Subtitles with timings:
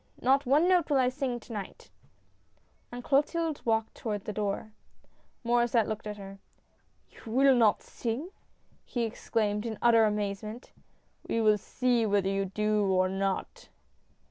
[0.19, 1.91] Not one note will I sing to night!"
[2.91, 4.73] And Clotilde walked toward the door.
[5.45, 6.39] Maur^sset looked at her."
[7.11, 8.31] You will not sing!"
[8.83, 10.71] he exclaimed in utter amaze ment.
[11.27, 13.69] "We will see whether you do or not."